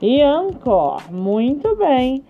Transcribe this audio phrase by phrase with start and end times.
[0.00, 1.12] e Anchor.
[1.12, 2.22] Muito bem!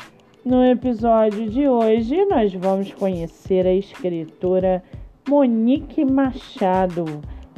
[0.44, 4.82] No episódio de hoje, nós vamos conhecer a escritora
[5.28, 7.04] Monique Machado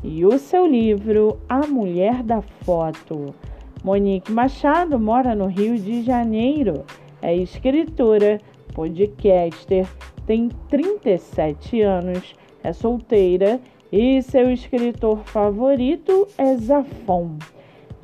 [0.05, 3.35] e o seu livro A Mulher da Foto.
[3.83, 6.85] Monique Machado mora no Rio de Janeiro,
[7.21, 8.41] é escritora,
[8.75, 9.87] podcaster,
[10.27, 13.61] tem 37 anos, é solteira
[13.91, 17.39] e seu escritor favorito é Zafon.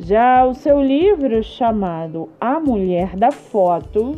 [0.04, 4.16] Já o seu livro chamado A Mulher da Foto,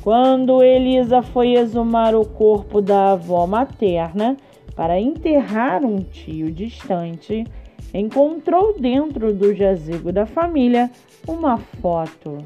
[0.00, 4.38] quando Elisa foi exumar o corpo da avó materna
[4.74, 7.44] para enterrar um tio distante,
[7.92, 10.90] encontrou dentro do jazigo da família
[11.28, 12.38] uma foto.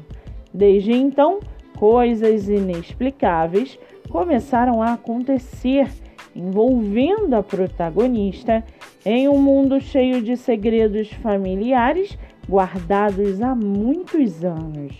[0.53, 1.39] Desde então,
[1.77, 5.89] coisas inexplicáveis começaram a acontecer
[6.35, 8.61] envolvendo a protagonista
[9.09, 14.93] em um mundo cheio de segredos familiares guardados há muitos anos.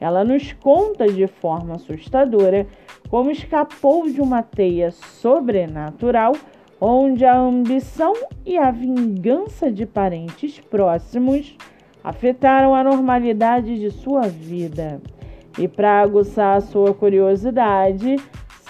[0.00, 2.66] Ela nos conta de forma assustadora
[3.10, 6.32] como escapou de uma teia sobrenatural
[6.80, 8.14] onde a ambição
[8.46, 11.54] e a vingança de parentes próximos
[12.02, 15.02] afetaram a normalidade de sua vida.
[15.58, 18.16] E para aguçar a sua curiosidade,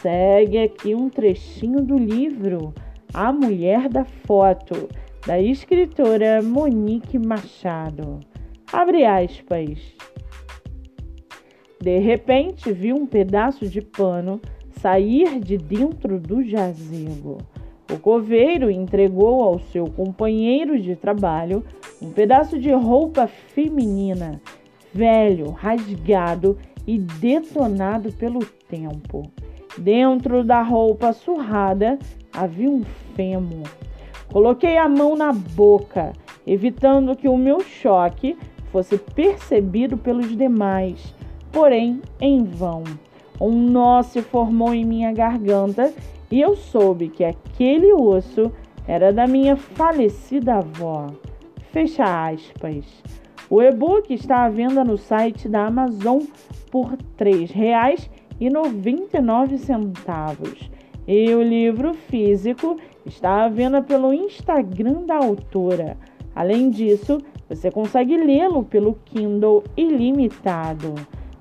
[0.03, 2.75] segue aqui um trechinho do livro
[3.15, 4.89] A Mulher da Foto,
[5.25, 8.19] da escritora Monique Machado.
[8.73, 9.79] Abre aspas.
[11.81, 14.41] De repente, vi um pedaço de pano
[14.81, 17.39] sair de dentro do jazigo.
[17.89, 21.65] O coveiro entregou ao seu companheiro de trabalho
[22.03, 24.41] um pedaço de roupa feminina,
[24.93, 29.31] velho, rasgado e detonado pelo tempo.
[29.77, 31.99] Dentro da roupa surrada
[32.33, 33.69] havia um fêmur.
[34.33, 36.13] Coloquei a mão na boca,
[36.47, 38.37] evitando que o meu choque
[38.71, 41.15] fosse percebido pelos demais,
[41.53, 42.85] porém em vão.
[43.41, 45.93] Um nó se formou em minha garganta
[46.31, 48.51] e eu soube que aquele osso
[48.87, 51.09] era da minha falecida avó.
[51.73, 52.85] Fecha aspas.
[53.51, 56.21] O e-book está à venda no site da Amazon
[56.71, 58.09] por R$ 3,00
[58.41, 60.71] e 99 centavos.
[61.07, 65.97] E o livro físico está à venda pelo Instagram da autora.
[66.35, 67.19] Além disso,
[67.49, 70.95] você consegue lê-lo pelo Kindle ilimitado.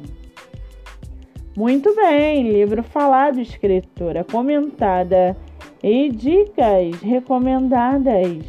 [1.57, 5.35] Muito bem, livro falado, escritora comentada
[5.81, 8.45] e dicas recomendadas.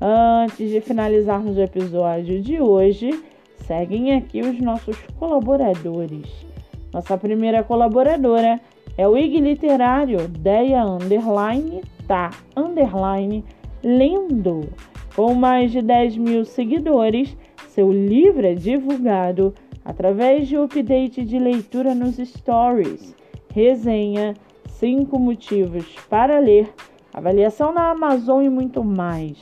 [0.00, 3.22] Antes de finalizarmos o episódio de hoje,
[3.58, 6.44] seguem aqui os nossos colaboradores.
[6.92, 8.60] Nossa primeira colaboradora
[8.96, 13.44] é o IG Literário Deia Underline Tá Underline
[13.82, 14.68] Lendo.
[15.14, 17.36] Com mais de 10 mil seguidores,
[17.68, 19.54] seu livro é divulgado
[19.84, 23.14] através de update de leitura nos stories,
[23.52, 24.34] resenha,
[24.66, 26.72] 5 motivos para ler,
[27.12, 29.38] avaliação na Amazon e muito mais.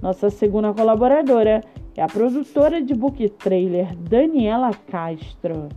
[0.00, 1.60] Nossa segunda colaboradora
[1.96, 5.68] é a produtora de book trailer Daniela Castro.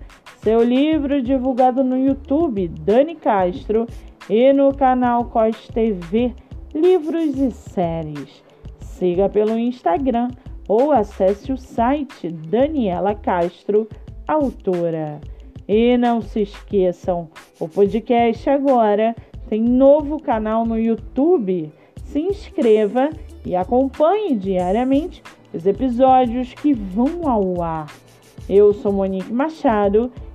[0.43, 3.88] Seu livro divulgado no YouTube Dani Castro
[4.29, 6.35] e no canal COS TV
[6.75, 8.44] Livros e Séries.
[8.77, 10.27] Siga pelo Instagram
[10.68, 13.88] ou acesse o site Daniela Castro,
[14.27, 15.21] autora.
[15.65, 19.15] E não se esqueçam, o podcast agora
[19.47, 21.71] tem novo canal no YouTube.
[22.03, 23.12] Se inscreva
[23.45, 25.23] e acompanhe diariamente
[25.53, 27.88] os episódios que vão ao ar.
[28.50, 30.12] Eu sou Monique Machado